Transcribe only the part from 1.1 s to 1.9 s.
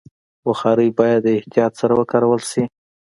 د احتیاط